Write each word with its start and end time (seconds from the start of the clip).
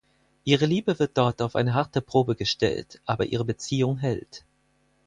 Ihre 0.45 0.65
Liebe 0.65 0.97
wird 0.97 1.15
dort 1.15 1.43
auf 1.43 1.55
eine 1.55 1.75
harte 1.75 2.01
Probe 2.01 2.35
gestellt, 2.35 2.99
aber 3.05 3.27
ihre 3.27 3.45
Beziehung 3.45 3.99
hält. 3.99 4.43